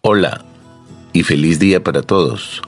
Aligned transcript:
Hola 0.00 0.44
y 1.12 1.24
feliz 1.24 1.58
día 1.58 1.82
para 1.82 2.02
todos. 2.02 2.62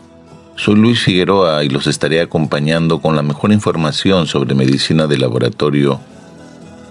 Soy 0.57 0.75
Luis 0.75 1.01
Figueroa 1.05 1.63
y 1.63 1.69
los 1.69 1.87
estaré 1.87 2.21
acompañando 2.21 3.01
con 3.01 3.15
la 3.15 3.23
mejor 3.23 3.53
información 3.53 4.27
sobre 4.27 4.57
medicina 4.57 5.07
de 5.07 5.17
laboratorio. 5.17 6.01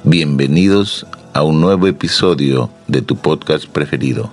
Bienvenidos 0.06 1.06
a 1.34 1.44
un 1.44 1.60
nuevo 1.60 1.88
episodio 1.88 2.70
de 2.88 3.02
tu 3.02 3.18
podcast 3.18 3.66
preferido. 3.68 4.32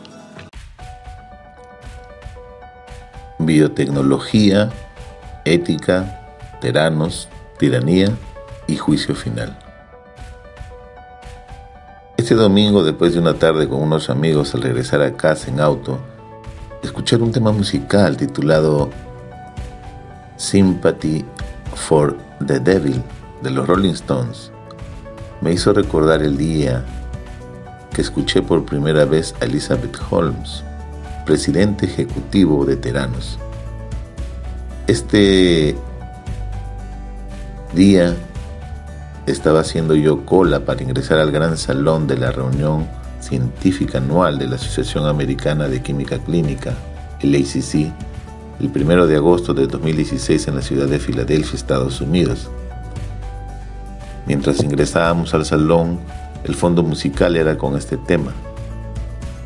Biotecnología, 3.40 4.70
ética, 5.44 6.38
teranos, 6.60 7.28
tiranía 7.58 8.16
y 8.68 8.76
juicio 8.76 9.16
final. 9.16 9.58
Este 12.26 12.34
domingo, 12.34 12.82
después 12.82 13.14
de 13.14 13.20
una 13.20 13.34
tarde 13.34 13.68
con 13.68 13.80
unos 13.80 14.10
amigos 14.10 14.52
al 14.56 14.62
regresar 14.62 15.00
a 15.00 15.16
casa 15.16 15.48
en 15.48 15.60
auto, 15.60 16.00
escuchar 16.82 17.22
un 17.22 17.30
tema 17.30 17.52
musical 17.52 18.16
titulado 18.16 18.90
Sympathy 20.36 21.24
for 21.76 22.16
the 22.44 22.58
Devil 22.58 23.00
de 23.44 23.50
los 23.52 23.68
Rolling 23.68 23.92
Stones 23.92 24.50
me 25.40 25.52
hizo 25.52 25.72
recordar 25.72 26.20
el 26.20 26.36
día 26.36 26.84
que 27.94 28.02
escuché 28.02 28.42
por 28.42 28.64
primera 28.64 29.04
vez 29.04 29.32
a 29.40 29.44
Elizabeth 29.44 29.96
Holmes, 30.10 30.64
presidente 31.26 31.86
ejecutivo 31.86 32.64
de 32.66 32.74
Teranos. 32.74 33.38
Este 34.88 35.76
día 37.72 38.16
estaba 39.26 39.60
haciendo 39.60 39.94
yo 39.96 40.24
cola 40.24 40.60
para 40.60 40.82
ingresar 40.82 41.18
al 41.18 41.32
gran 41.32 41.56
salón 41.56 42.06
de 42.06 42.16
la 42.16 42.30
reunión 42.30 42.86
científica 43.20 43.98
anual 43.98 44.38
de 44.38 44.46
la 44.46 44.54
Asociación 44.54 45.06
Americana 45.06 45.68
de 45.68 45.82
Química 45.82 46.18
Clínica, 46.18 46.74
el 47.20 47.34
ACC, 47.34 47.92
el 48.60 48.70
1 48.74 49.06
de 49.06 49.16
agosto 49.16 49.52
de 49.52 49.66
2016 49.66 50.48
en 50.48 50.54
la 50.54 50.62
ciudad 50.62 50.86
de 50.86 51.00
Filadelfia, 51.00 51.56
Estados 51.56 52.00
Unidos. 52.00 52.48
Mientras 54.26 54.62
ingresábamos 54.62 55.34
al 55.34 55.44
salón, 55.44 55.98
el 56.44 56.54
fondo 56.54 56.84
musical 56.84 57.36
era 57.36 57.58
con 57.58 57.76
este 57.76 57.96
tema. 57.96 58.32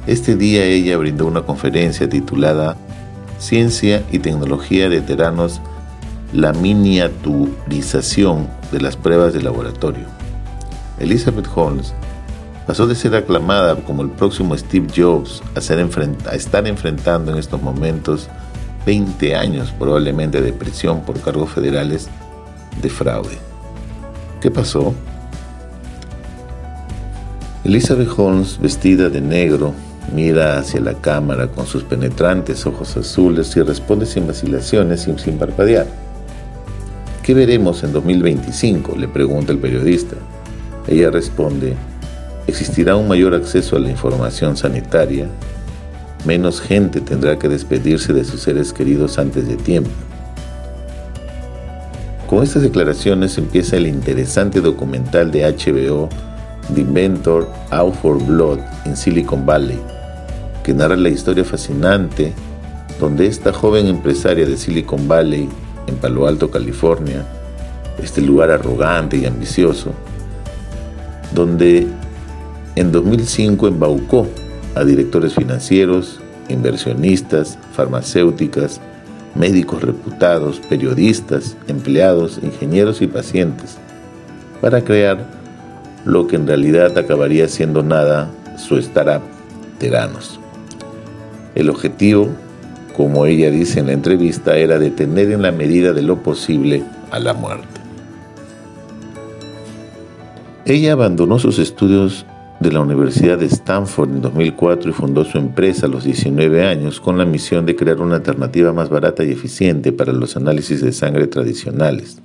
Este 0.06 0.36
día 0.36 0.64
ella 0.64 0.98
brindó 0.98 1.27
una 1.27 1.42
conferencia 1.42 2.08
titulada 2.08 2.77
Ciencia 3.39 4.05
y 4.12 4.19
Tecnología 4.19 4.91
de 4.91 5.01
Teranos, 5.01 5.62
la 6.33 6.53
miniaturización 6.53 8.59
de 8.70 8.80
las 8.80 8.96
pruebas 8.96 9.32
de 9.32 9.42
laboratorio. 9.42 10.06
Elizabeth 10.98 11.48
Holmes 11.54 11.94
pasó 12.66 12.86
de 12.86 12.94
ser 12.94 13.14
aclamada 13.16 13.77
como 13.77 14.02
el 14.02 14.10
próximo 14.10 14.56
Steve 14.56 14.86
Jobs 14.94 15.42
a, 15.54 15.58
a 16.30 16.34
estar 16.34 16.66
enfrentando 16.66 17.32
en 17.32 17.38
estos 17.38 17.60
momentos 17.60 18.28
20 18.86 19.34
años 19.34 19.72
probablemente 19.78 20.40
de 20.40 20.52
prisión 20.52 21.02
por 21.02 21.20
cargos 21.20 21.50
federales 21.50 22.08
de 22.80 22.89
fraude. 22.89 23.39
¿Qué 24.40 24.50
pasó? 24.50 24.95
Elizabeth 27.64 28.08
Holmes, 28.16 28.58
vestida 28.58 29.11
de 29.11 29.20
negro, 29.20 29.74
mira 30.14 30.58
hacia 30.58 30.80
la 30.80 30.95
cámara 30.95 31.48
con 31.48 31.66
sus 31.66 31.84
penetrantes 31.84 32.64
ojos 32.66 32.96
azules 32.96 33.55
y 33.56 33.62
responde 33.62 34.06
sin 34.06 34.27
vacilaciones 34.27 35.06
y 35.06 35.18
sin 35.18 35.39
parpadear. 35.39 35.86
¿Qué 37.23 37.35
veremos 37.35 37.83
en 37.85 37.92
2025? 37.92 38.97
le 38.97 39.08
pregunta 39.08 39.53
el 39.53 39.58
periodista. 39.58 40.17
Ella 40.89 41.11
responde, 41.11 41.75
existirá 42.47 42.97
un 42.97 43.08
mayor 43.08 43.35
acceso 43.35 43.77
a 43.77 43.81
la 43.81 43.91
información 43.91 44.57
sanitaria, 44.57 45.29
menos 46.25 46.61
gente 46.61 47.01
tendrá 47.01 47.39
que 47.39 47.48
despedirse 47.48 48.13
de 48.13 48.25
sus 48.25 48.41
seres 48.41 48.73
queridos 48.73 49.19
antes 49.19 49.47
de 49.47 49.57
tiempo 49.57 49.91
con 52.31 52.45
estas 52.45 52.63
declaraciones 52.63 53.39
empieza 53.39 53.77
el 53.77 53.89
interesante 53.89 54.61
documental 54.61 55.33
de 55.33 55.42
HBO 55.51 56.08
The 56.73 56.83
Inventor 56.83 57.51
Out 57.70 57.95
for 57.97 58.25
Blood 58.25 58.61
in 58.85 58.97
Silicon 58.97 59.45
Valley, 59.45 59.81
que 60.63 60.73
narra 60.73 60.95
la 60.95 61.08
historia 61.08 61.45
fascinante 61.45 62.33
donde 63.01 63.27
esta 63.27 63.52
joven 63.52 63.89
empresaria 63.89 64.47
de 64.47 64.57
Silicon 64.57 65.08
Valley, 65.08 65.48
en 65.86 65.96
Palo 65.96 66.27
Alto, 66.27 66.51
California, 66.51 67.24
este 68.02 68.20
lugar 68.20 68.51
arrogante 68.51 69.17
y 69.17 69.27
ambicioso, 69.27 69.92
donde 71.35 71.86
en 72.77 72.92
2005 72.92 73.68
embaucó 73.68 74.27
a 74.74 74.85
directores 74.85 75.35
financieros, 75.35 76.20
inversionistas, 76.48 77.58
farmacéuticas, 77.73 78.80
médicos 79.35 79.83
reputados, 79.83 80.61
periodistas, 80.61 81.57
empleados, 81.69 82.40
ingenieros 82.42 83.02
y 83.02 83.07
pacientes, 83.07 83.77
para 84.61 84.83
crear 84.83 85.24
lo 86.05 86.27
que 86.27 86.36
en 86.36 86.46
realidad 86.46 86.96
acabaría 86.96 87.48
siendo 87.48 87.83
nada 87.83 88.30
su 88.57 88.77
startup 88.79 89.23
Teranos. 89.79 90.39
El 91.55 91.70
objetivo, 91.70 92.29
como 93.00 93.24
ella 93.24 93.50
dice 93.50 93.80
en 93.80 93.86
la 93.86 93.92
entrevista, 93.92 94.58
era 94.58 94.78
detener 94.78 95.30
en 95.30 95.40
la 95.40 95.52
medida 95.52 95.94
de 95.94 96.02
lo 96.02 96.22
posible 96.22 96.83
a 97.11 97.18
la 97.18 97.33
muerte. 97.33 97.80
Ella 100.66 100.92
abandonó 100.92 101.39
sus 101.39 101.58
estudios 101.58 102.27
de 102.60 102.70
la 102.70 102.80
Universidad 102.80 103.39
de 103.39 103.46
Stanford 103.46 104.10
en 104.10 104.20
2004 104.20 104.90
y 104.90 104.92
fundó 104.92 105.24
su 105.24 105.39
empresa 105.39 105.86
a 105.86 105.89
los 105.89 106.05
19 106.05 106.66
años 106.66 107.00
con 107.00 107.16
la 107.16 107.24
misión 107.24 107.64
de 107.64 107.74
crear 107.74 108.02
una 108.02 108.16
alternativa 108.16 108.74
más 108.74 108.90
barata 108.90 109.24
y 109.24 109.30
eficiente 109.30 109.92
para 109.92 110.12
los 110.12 110.36
análisis 110.36 110.83
de 110.83 110.92
sangre 110.92 111.27
tradicionales. 111.27 112.20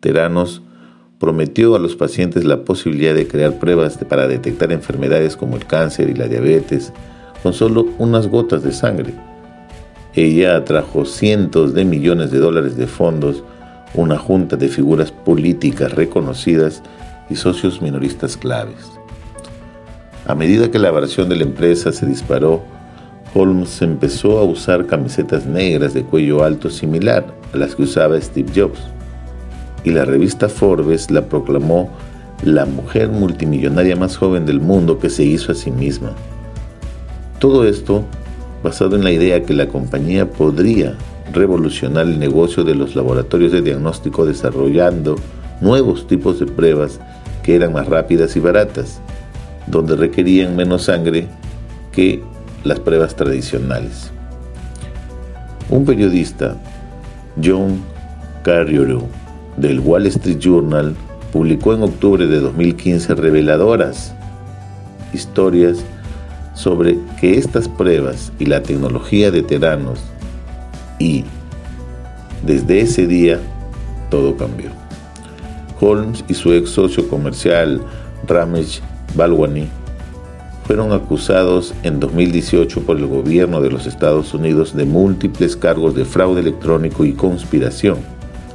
Teranos 0.00 0.62
prometió 1.20 1.76
a 1.76 1.78
los 1.78 1.94
pacientes 1.94 2.44
la 2.44 2.64
posibilidad 2.64 3.14
de 3.14 3.28
crear 3.28 3.60
pruebas 3.60 3.96
para 3.98 4.26
detectar 4.26 4.72
enfermedades 4.72 5.36
como 5.36 5.54
el 5.54 5.64
cáncer 5.64 6.08
y 6.10 6.14
la 6.14 6.26
diabetes 6.26 6.92
con 7.40 7.52
solo 7.52 7.86
unas 7.98 8.26
gotas 8.26 8.64
de 8.64 8.72
sangre. 8.72 9.27
Ella 10.18 10.56
atrajo 10.56 11.04
cientos 11.04 11.74
de 11.74 11.84
millones 11.84 12.32
de 12.32 12.40
dólares 12.40 12.76
de 12.76 12.88
fondos, 12.88 13.44
una 13.94 14.18
junta 14.18 14.56
de 14.56 14.66
figuras 14.66 15.12
políticas 15.12 15.92
reconocidas 15.92 16.82
y 17.30 17.36
socios 17.36 17.80
minoristas 17.80 18.36
claves. 18.36 18.90
A 20.26 20.34
medida 20.34 20.72
que 20.72 20.80
la 20.80 20.90
versión 20.90 21.28
de 21.28 21.36
la 21.36 21.44
empresa 21.44 21.92
se 21.92 22.04
disparó, 22.04 22.64
Holmes 23.32 23.80
empezó 23.80 24.38
a 24.38 24.42
usar 24.42 24.86
camisetas 24.86 25.46
negras 25.46 25.94
de 25.94 26.02
cuello 26.02 26.42
alto 26.42 26.68
similar 26.68 27.24
a 27.54 27.56
las 27.56 27.76
que 27.76 27.82
usaba 27.82 28.20
Steve 28.20 28.50
Jobs, 28.52 28.80
y 29.84 29.92
la 29.92 30.04
revista 30.04 30.48
Forbes 30.48 31.12
la 31.12 31.26
proclamó 31.26 31.90
la 32.42 32.66
mujer 32.66 33.08
multimillonaria 33.08 33.94
más 33.94 34.16
joven 34.16 34.46
del 34.46 34.60
mundo 34.60 34.98
que 34.98 35.10
se 35.10 35.22
hizo 35.22 35.52
a 35.52 35.54
sí 35.54 35.70
misma. 35.70 36.10
Todo 37.38 37.64
esto 37.64 38.04
basado 38.62 38.96
en 38.96 39.04
la 39.04 39.10
idea 39.10 39.42
que 39.42 39.54
la 39.54 39.68
compañía 39.68 40.30
podría 40.30 40.94
revolucionar 41.32 42.06
el 42.06 42.18
negocio 42.18 42.64
de 42.64 42.74
los 42.74 42.96
laboratorios 42.96 43.52
de 43.52 43.62
diagnóstico 43.62 44.24
desarrollando 44.24 45.16
nuevos 45.60 46.06
tipos 46.06 46.38
de 46.40 46.46
pruebas 46.46 47.00
que 47.42 47.54
eran 47.54 47.72
más 47.72 47.86
rápidas 47.86 48.36
y 48.36 48.40
baratas 48.40 49.00
donde 49.66 49.96
requerían 49.96 50.56
menos 50.56 50.84
sangre 50.84 51.26
que 51.92 52.22
las 52.64 52.80
pruebas 52.80 53.14
tradicionales. 53.14 54.10
Un 55.70 55.84
periodista, 55.84 56.56
John 57.42 57.80
Carriero, 58.42 59.02
del 59.56 59.80
Wall 59.80 60.06
Street 60.06 60.38
Journal, 60.38 60.94
publicó 61.32 61.74
en 61.74 61.82
octubre 61.82 62.26
de 62.26 62.40
2015 62.40 63.14
reveladoras 63.14 64.14
historias 65.12 65.84
sobre 66.58 66.98
que 67.20 67.38
estas 67.38 67.68
pruebas 67.68 68.32
y 68.40 68.46
la 68.46 68.64
tecnología 68.64 69.30
de 69.30 69.42
Teranos 69.42 70.00
y 70.98 71.24
desde 72.44 72.80
ese 72.80 73.06
día 73.06 73.38
todo 74.10 74.36
cambió. 74.36 74.70
Holmes 75.80 76.24
y 76.26 76.34
su 76.34 76.52
ex 76.52 76.70
socio 76.70 77.08
comercial 77.08 77.80
Ramesh 78.26 78.80
Balwani 79.14 79.68
fueron 80.64 80.92
acusados 80.92 81.74
en 81.84 82.00
2018 82.00 82.80
por 82.82 82.96
el 82.96 83.06
gobierno 83.06 83.60
de 83.60 83.70
los 83.70 83.86
Estados 83.86 84.34
Unidos 84.34 84.74
de 84.74 84.84
múltiples 84.84 85.56
cargos 85.56 85.94
de 85.94 86.04
fraude 86.04 86.40
electrónico 86.40 87.04
y 87.04 87.12
conspiración. 87.12 87.98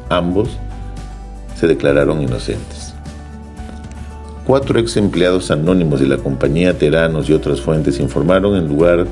Ambos 0.09 0.49
se 1.55 1.67
declararon 1.67 2.21
inocentes. 2.21 2.72
Cuatro 4.45 4.77
ex 4.77 4.97
empleados 4.97 5.51
anónimos 5.51 6.01
de 6.01 6.07
la 6.07 6.17
compañía 6.17 6.77
Teranos 6.77 7.29
y 7.29 7.33
otras 7.33 7.61
fuentes 7.61 8.01
informaron 8.01 8.57
en 8.57 8.67
lugar 8.67 9.07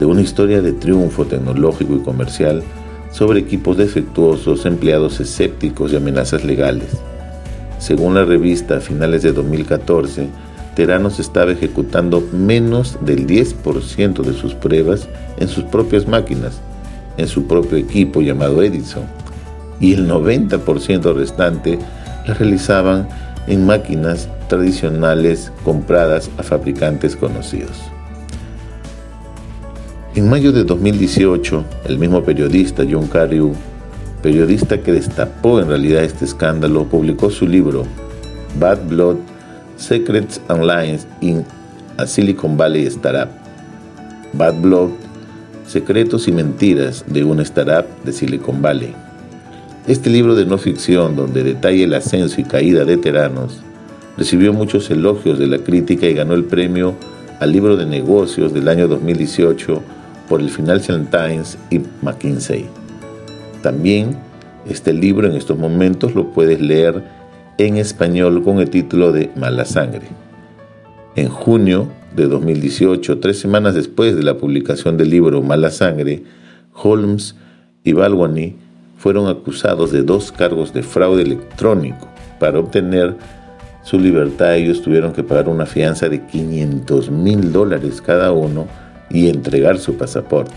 de 0.00 0.04
una 0.04 0.20
historia 0.20 0.60
de 0.62 0.72
triunfo 0.72 1.26
tecnológico 1.26 1.94
y 1.94 2.00
comercial 2.00 2.60
sobre 3.12 3.38
equipos 3.38 3.76
defectuosos, 3.76 4.66
empleados 4.66 5.20
escépticos 5.20 5.92
y 5.92 5.96
amenazas 5.96 6.42
legales. 6.42 6.88
Según 7.78 8.14
la 8.14 8.24
revista, 8.24 8.78
a 8.78 8.80
finales 8.80 9.22
de 9.22 9.32
2014, 9.32 10.26
Teranos 10.74 11.20
estaba 11.20 11.52
ejecutando 11.52 12.20
menos 12.32 12.98
del 13.00 13.28
10% 13.28 14.22
de 14.22 14.32
sus 14.32 14.54
pruebas 14.54 15.08
en 15.38 15.46
sus 15.46 15.62
propias 15.62 16.08
máquinas, 16.08 16.58
en 17.16 17.28
su 17.28 17.46
propio 17.46 17.78
equipo 17.78 18.22
llamado 18.22 18.60
Edison, 18.60 19.04
y 19.78 19.94
el 19.94 20.08
90% 20.10 21.14
restante 21.14 21.78
la 22.26 22.34
realizaban 22.34 23.06
en 23.46 23.66
máquinas 23.66 24.28
tradicionales 24.48 25.52
compradas 25.64 26.30
a 26.38 26.42
fabricantes 26.42 27.16
conocidos. 27.16 27.82
En 30.14 30.30
mayo 30.30 30.52
de 30.52 30.62
2018, 30.62 31.64
el 31.86 31.98
mismo 31.98 32.22
periodista 32.22 32.84
John 32.88 33.08
Carreyrou, 33.08 33.52
periodista 34.22 34.80
que 34.80 34.92
destapó 34.92 35.60
en 35.60 35.68
realidad 35.68 36.04
este 36.04 36.24
escándalo, 36.24 36.84
publicó 36.84 37.30
su 37.30 37.46
libro 37.46 37.84
Bad 38.58 38.88
Blood: 38.88 39.16
Secrets 39.76 40.40
and 40.48 40.64
Lies 40.64 41.06
in 41.20 41.44
a 41.96 42.06
Silicon 42.06 42.56
Valley 42.56 42.86
Startup. 42.86 43.28
Bad 44.32 44.54
Blood: 44.60 44.90
Secretos 45.66 46.28
y 46.28 46.32
mentiras 46.32 47.04
de 47.08 47.24
una 47.24 47.42
startup 47.42 47.86
de 48.04 48.12
Silicon 48.12 48.62
Valley. 48.62 49.03
Este 49.86 50.08
libro 50.08 50.34
de 50.34 50.46
no 50.46 50.56
ficción, 50.56 51.14
donde 51.14 51.42
detalla 51.42 51.84
el 51.84 51.92
ascenso 51.92 52.40
y 52.40 52.44
caída 52.44 52.86
de 52.86 52.96
Teranos, 52.96 53.60
recibió 54.16 54.54
muchos 54.54 54.90
elogios 54.90 55.38
de 55.38 55.46
la 55.46 55.58
crítica 55.58 56.06
y 56.06 56.14
ganó 56.14 56.32
el 56.32 56.44
premio 56.44 56.94
al 57.38 57.52
libro 57.52 57.76
de 57.76 57.84
negocios 57.84 58.54
del 58.54 58.68
año 58.68 58.88
2018 58.88 59.82
por 60.26 60.40
el 60.40 60.48
Financial 60.48 61.06
Times 61.10 61.58
y 61.68 61.82
McKinsey. 62.00 62.64
También 63.62 64.16
este 64.66 64.94
libro 64.94 65.26
en 65.26 65.34
estos 65.34 65.58
momentos 65.58 66.14
lo 66.14 66.30
puedes 66.30 66.62
leer 66.62 67.02
en 67.58 67.76
español 67.76 68.42
con 68.42 68.60
el 68.60 68.70
título 68.70 69.12
de 69.12 69.32
Mala 69.36 69.66
Sangre. 69.66 70.06
En 71.14 71.28
junio 71.28 71.88
de 72.16 72.26
2018, 72.26 73.18
tres 73.18 73.38
semanas 73.38 73.74
después 73.74 74.16
de 74.16 74.22
la 74.22 74.38
publicación 74.38 74.96
del 74.96 75.10
libro 75.10 75.42
Mala 75.42 75.70
Sangre, 75.70 76.22
Holmes 76.72 77.36
y 77.84 77.92
Balwani 77.92 78.63
fueron 79.04 79.28
acusados 79.28 79.92
de 79.92 80.00
dos 80.00 80.32
cargos 80.32 80.72
de 80.72 80.82
fraude 80.82 81.24
electrónico. 81.24 82.08
Para 82.40 82.58
obtener 82.58 83.14
su 83.82 84.00
libertad 84.00 84.54
ellos 84.54 84.80
tuvieron 84.80 85.12
que 85.12 85.22
pagar 85.22 85.50
una 85.50 85.66
fianza 85.66 86.08
de 86.08 86.24
500 86.24 87.10
mil 87.10 87.52
dólares 87.52 88.00
cada 88.00 88.32
uno 88.32 88.66
y 89.10 89.28
entregar 89.28 89.76
su 89.76 89.98
pasaporte. 89.98 90.54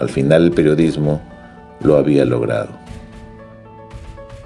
Al 0.00 0.08
final 0.08 0.46
el 0.46 0.50
periodismo 0.50 1.20
lo 1.84 1.96
había 1.96 2.24
logrado. 2.24 2.70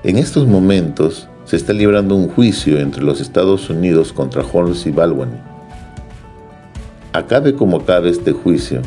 En 0.04 0.18
estos 0.18 0.46
momentos 0.46 1.30
se 1.46 1.56
está 1.56 1.72
librando 1.72 2.14
un 2.14 2.28
juicio 2.28 2.78
entre 2.78 3.02
los 3.02 3.22
Estados 3.22 3.70
Unidos 3.70 4.12
contra 4.12 4.44
Holmes 4.44 4.84
y 4.84 4.90
Balwani. 4.90 5.40
Acabe 7.14 7.54
como 7.54 7.78
acabe 7.78 8.10
este 8.10 8.32
juicio, 8.32 8.82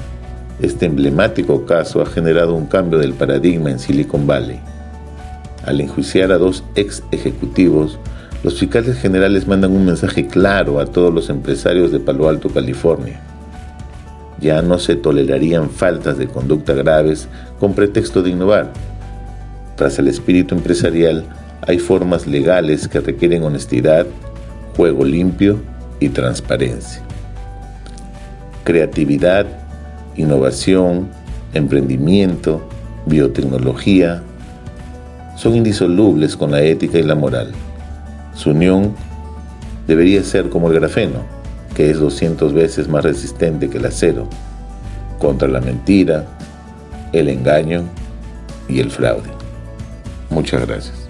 este 0.62 0.86
emblemático 0.86 1.66
caso 1.66 2.02
ha 2.02 2.06
generado 2.06 2.54
un 2.54 2.66
cambio 2.66 3.00
del 3.00 3.14
paradigma 3.14 3.72
en 3.72 3.80
Silicon 3.80 4.28
Valley. 4.28 4.60
Al 5.66 5.82
enjuiciar 5.82 6.32
a 6.32 6.38
dos 6.38 6.64
ex 6.76 7.04
ejecutivos, 7.12 8.00
los 8.44 8.58
fiscales 8.60 8.98
generales 8.98 9.48
mandan 9.48 9.72
un 9.72 9.86
mensaje 9.86 10.28
claro 10.28 10.80
a 10.80 10.86
todos 10.86 11.14
los 11.14 11.30
empresarios 11.30 11.92
de 11.92 12.00
Palo 12.00 12.30
Alto, 12.30 12.50
California 12.50 13.22
ya 14.40 14.62
no 14.62 14.80
se 14.80 14.96
tolerarían 14.96 15.70
faltas 15.70 16.18
de 16.18 16.28
conducta 16.28 16.74
graves 16.74 17.28
con 17.60 17.74
pretexto 17.74 18.22
de 18.22 18.32
innovar. 18.32 18.72
Tras 19.76 20.00
el 20.00 20.08
espíritu 20.08 20.56
empresarial, 20.56 21.26
hay 21.68 21.80
formas 21.80 22.28
legales 22.28 22.88
que 22.88 23.00
requieren 23.00 23.44
honestidad, 23.44 24.06
juego 24.76 25.04
limpio 25.04 25.60
y 26.00 26.10
transparencia. 26.10 27.02
Creatividad, 28.64 29.46
innovación, 30.20 31.10
emprendimiento, 31.54 32.62
biotecnología 33.06 34.22
son 35.38 35.56
indisolubles 35.56 36.36
con 36.36 36.52
la 36.52 36.62
ética 36.62 37.00
y 37.00 37.04
la 37.04 37.16
moral. 37.16 37.52
Su 38.36 38.52
unión 38.52 38.94
debería 39.88 40.24
ser 40.24 40.50
como 40.50 40.70
el 40.70 40.80
grafeno 40.80 41.40
que 41.80 41.90
es 41.90 42.00
200 42.00 42.52
veces 42.54 42.90
más 42.90 43.06
resistente 43.06 43.70
que 43.70 43.78
el 43.78 43.86
acero 43.86 44.28
contra 45.18 45.48
la 45.48 45.62
mentira, 45.62 46.26
el 47.14 47.30
engaño 47.30 47.84
y 48.68 48.82
el 48.82 48.92
fraude. 48.92 49.30
Muchas 50.30 50.68
gracias. 50.68 51.08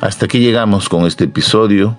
Hasta 0.00 0.26
aquí 0.26 0.40
llegamos 0.40 0.88
con 0.88 1.06
este 1.06 1.24
episodio. 1.24 1.96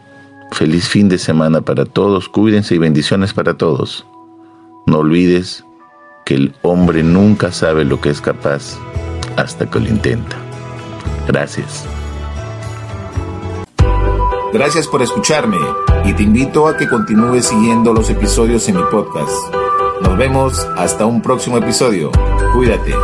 Feliz 0.52 0.90
fin 0.90 1.08
de 1.08 1.18
semana 1.18 1.62
para 1.62 1.86
todos. 1.86 2.28
Cuídense 2.28 2.76
y 2.76 2.78
bendiciones 2.78 3.34
para 3.34 3.54
todos. 3.54 4.06
No 4.98 5.02
olvides 5.02 5.64
que 6.26 6.34
el 6.34 6.56
hombre 6.64 7.04
nunca 7.04 7.52
sabe 7.52 7.86
lo 7.86 8.02
que 8.02 8.10
es 8.10 8.20
capaz 8.20 8.80
hasta 9.36 9.70
que 9.70 9.80
lo 9.80 9.88
intenta. 9.88 10.36
Gracias. 11.28 11.86
Gracias 14.52 14.88
por 14.88 15.04
escucharme 15.04 15.60
y 16.04 16.14
te 16.14 16.24
invito 16.24 16.68
a 16.68 16.78
que 16.78 16.90
continúes 16.90 17.46
siguiendo 17.46 17.94
los 17.94 18.10
episodios 18.10 18.68
en 18.70 18.78
mi 18.78 18.84
podcast. 18.90 19.54
Nos 20.02 20.18
vemos 20.18 20.68
hasta 20.78 21.06
un 21.06 21.22
próximo 21.22 21.60
episodio. 21.60 22.12
Cuídate. 22.56 22.96